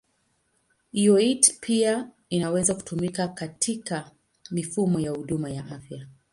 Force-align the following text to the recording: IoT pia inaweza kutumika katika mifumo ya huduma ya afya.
IoT 0.93 1.57
pia 1.59 2.09
inaweza 2.29 2.75
kutumika 2.75 3.27
katika 3.27 4.11
mifumo 4.51 4.99
ya 4.99 5.11
huduma 5.11 5.49
ya 5.51 5.65
afya. 5.65 6.07